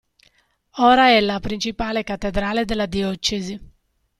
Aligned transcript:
Ora 0.77 1.09
è 1.09 1.19
la 1.19 1.39
principale 1.39 2.03
cattedrale 2.03 2.65
della 2.65 2.87
diocesi. 2.87 3.59